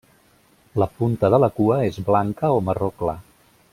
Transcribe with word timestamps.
La 0.83 0.87
punta 1.01 1.29
de 1.35 1.39
la 1.43 1.49
cua 1.59 1.77
és 1.91 2.01
blanca 2.07 2.51
o 2.59 2.65
marró 2.71 2.91
clar. 3.03 3.17